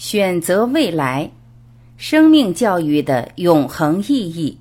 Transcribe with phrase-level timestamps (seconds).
[0.00, 1.30] 选择未来，
[1.98, 4.58] 生命教育的永恒意义。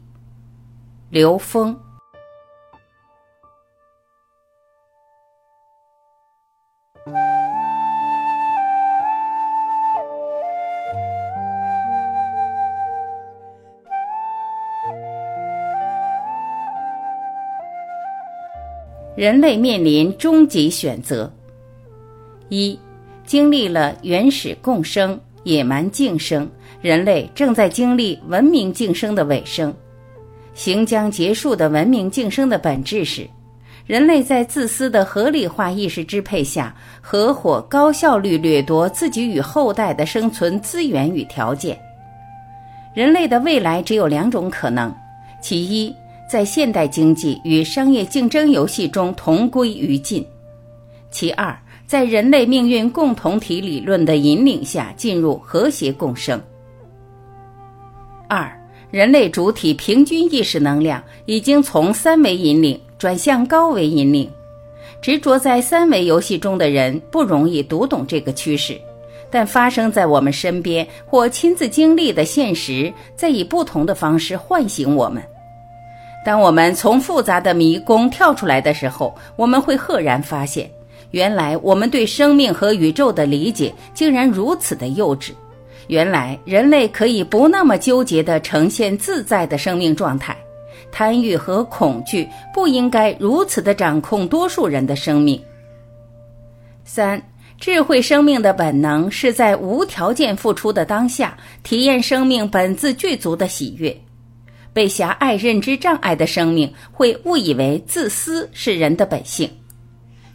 [1.09, 1.73] 刘峰。
[19.15, 21.31] 人类面临终极选择：
[22.49, 22.77] 一，
[23.25, 25.17] 经历了原始共生。
[25.43, 26.49] 野蛮竞争，
[26.81, 29.73] 人类正在经历文明竞争的尾声。
[30.53, 33.27] 行将结束的文明竞争的本质是，
[33.85, 41.79] 人类在自私的合理化意识支配下，合伙高效率掠夺自己与后代的生存资源与条件。
[42.93, 44.93] 人类的未来只有两种可能：
[45.41, 45.95] 其一，
[46.29, 50.21] 在现代经济与商业竞争游戏中同归于尽；
[51.09, 51.57] 其二。
[51.89, 56.39] 在人类命运共同体理论的引领下，进入和谐共生。
[58.27, 58.47] 二，
[58.91, 64.29] 人类主体平均意识能量已经从三维引领转向高维引领。
[65.01, 68.79] 执着在三维游戏中的人不容易读懂这个趋势，
[69.31, 75.23] 但发生在我们身边或亲自经历的现实，在以不同的方式唤醒我们。
[76.23, 80.69] 当我们从复杂的迷宫跳出来的时候，我们会赫然发现。
[81.11, 85.31] 原来我们对生命和宇宙的理解竟然如此的幼稚。
[85.87, 90.37] 原来人类可以不那么纠结地呈现自在的生命状态，
[90.91, 95.41] 贪欲和恐惧不应该如此的掌控多数人的生命。
[96.83, 97.19] 三，
[97.59, 103.95] 智慧生命的本能是在无条件付出的当下，体验生命本自具足的喜悦。
[104.71, 109.49] 被狭隘认知障碍的生命会误以为自私是人的本性。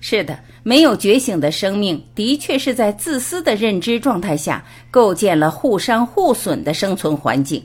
[0.00, 7.62] 是的，没有觉醒的生命的确是在自私的认知状态下构建了互伤互损的生存环境。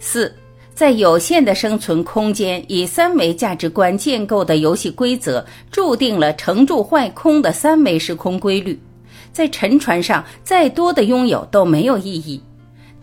[0.00, 0.34] 四，
[0.74, 8.80] 在有限的生存空间以三维价值观建构的游戏规则，注定了成住坏空的三维时空规律，
[9.30, 12.42] 在沉船上再多的拥有都没有意义。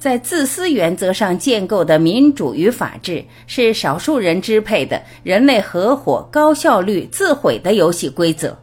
[0.01, 8.57] 在自私原则上建构的民主与法治，是少数人支配的人类合伙、高效率、自毁的游戏规则。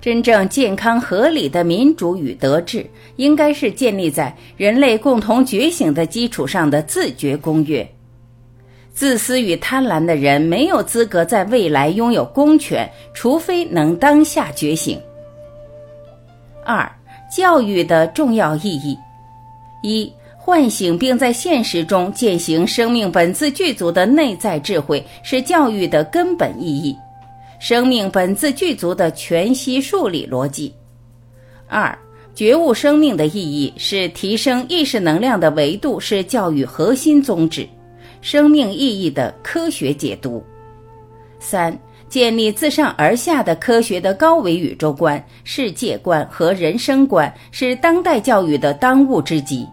[0.00, 2.86] 真正健康合理的民主与德治，
[3.16, 7.84] 应该是建立在人类共同觉醒的基础上的自觉公约。
[8.94, 14.96] 自私与贪婪的人没有资格在未来拥有公权，除非能当下觉醒。
[16.64, 16.88] 二、
[17.36, 18.96] 教育的重要意义
[19.82, 20.12] 一。
[20.44, 26.96] 唤醒并在现实中践行生命本自具足的内在智慧，是教育的根本意义。
[27.60, 30.74] 生命本自具足的全息数理逻辑。
[31.68, 31.96] 二、
[32.34, 37.64] 觉悟生命的意义是提升意识能量的维度，是教育核心宗旨。
[38.20, 40.42] 生命意义的科学解读。
[41.38, 41.76] 三、
[42.08, 49.64] 建立自上而下的科学的高维宇宙观、世界观和人生观，是当代教育的当务之急。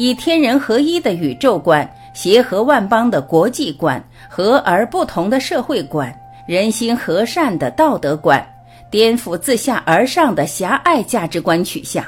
[0.00, 6.10] 以天人合一的宇宙观、协和万邦的国际观、和而不同的社会观、
[6.48, 8.42] 人心和善的道德观，
[8.90, 12.02] 颠覆自下而上的狭隘价值观取向。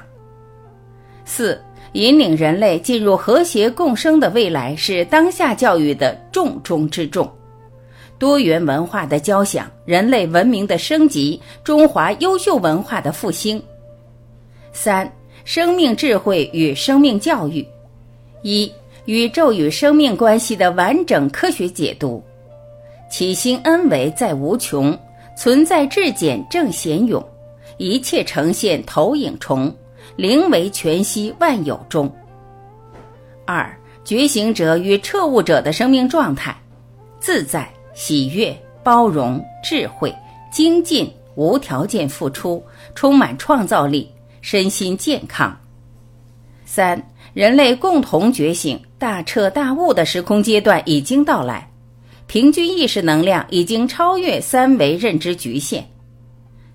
[1.26, 7.30] 四、引领人类进入和谐共生的未来是当下教育的重中之重。
[8.18, 13.62] 多元文化的交响，人类文明的升级，中华优秀文化的复兴。
[14.72, 15.12] 三、
[15.44, 17.62] 生命智慧与生命教育。
[18.42, 18.70] 一
[19.04, 22.22] 宇宙与生命关系的完整科学解读，
[23.08, 24.98] 起心恩为在无穷，
[25.36, 27.24] 存在至简正显勇，
[27.78, 29.72] 一切呈现投影重，
[30.16, 32.12] 灵为全息万有中。
[33.44, 33.72] 二
[34.04, 36.56] 觉醒者与彻悟者的生命状态，
[37.20, 40.12] 自在、喜悦、包容、智慧、
[40.52, 42.60] 精进、无条件付出，
[42.94, 44.10] 充满创造力，
[44.40, 45.56] 身心健康。
[46.64, 47.02] 三。
[47.34, 51.66] 人类共同觉醒、大彻大悟的时空阶段已经到来，
[52.26, 55.82] 平均意识能量已经超越三维认知局限。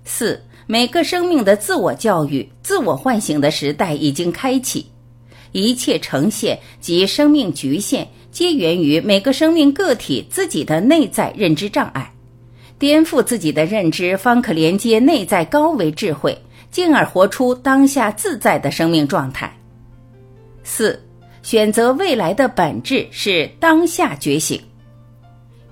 [0.04, 4.84] 四，每个生命的自我教育、自我唤醒的时代已经开启，
[5.52, 12.12] 一切呈现及生命局限，皆源于每个生命个体自己的内在认知障碍。
[12.80, 16.36] 颠覆自己的认知，方可连接内在高维智慧，
[16.70, 19.52] 进而活出当下自在的生命状态。
[20.68, 21.02] 四，
[21.42, 24.60] 选择未来的本质是当下觉醒。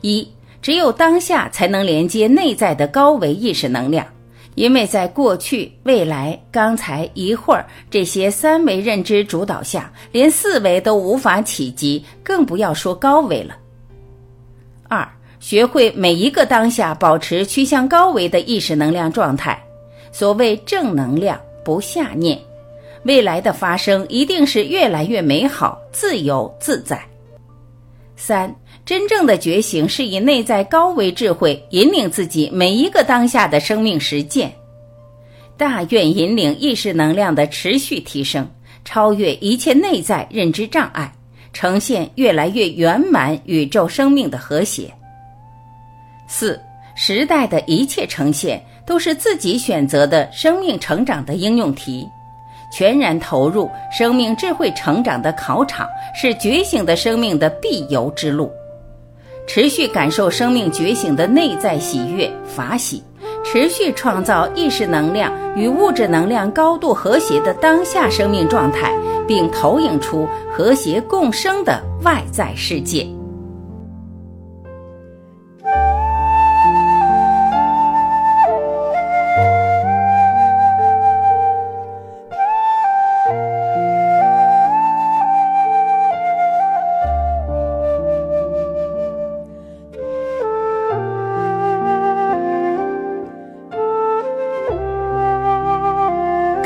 [0.00, 0.26] 一，
[0.62, 4.06] 只有当下才能连接内在的高维意识能量，
[4.54, 13.54] 因为在过去、未来、刚才、一会儿这些三维认知主导下，连四维都无法企及，更不要说高维了。
[14.88, 15.06] 二，
[15.40, 19.62] 学会每一个当下保持趋向高维的意识能量状态，
[20.10, 22.40] 所谓正能量，不下念，
[23.06, 27.00] 未来的发生一定是越来越美好、自由自在。
[28.16, 28.52] 三，
[28.84, 34.52] 真正的觉醒是以内在高维智慧引领自己每一个当下的生命实践，
[35.56, 38.48] 大愿引领意识能量的持续提升，
[38.84, 41.12] 超越一切内在认知障碍，
[41.52, 44.92] 呈现越来越圆满宇宙生命的和谐。
[46.26, 46.60] 四，
[46.96, 52.04] 时代的一切呈现都是自己选择的生命成长的应用题。
[52.72, 58.50] 全然投入生命智慧成长的考场，是觉醒的生命的必由之路。
[59.46, 63.02] 持续感受生命觉醒的内在喜悦法喜，
[63.44, 68.92] 持续创造意识能量与物质能量高度和谐的当下生命状态，
[69.28, 73.06] 并投影出和谐共生的外在世界。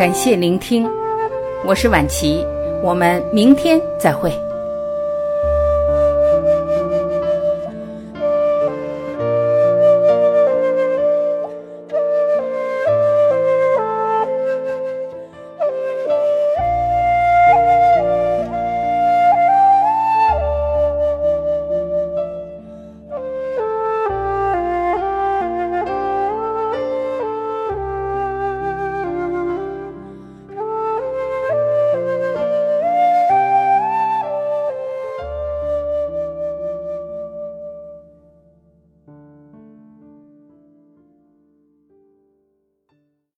[0.00, 0.88] 感谢聆听，
[1.62, 2.42] 我是晚琪，
[2.82, 4.32] 我们明天再会。